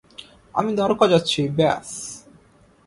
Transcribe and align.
আমি 0.55 0.71
দ্বারকা 0.77 1.05
যাচ্ছি, 1.07 1.41
ব্যস। 1.57 1.89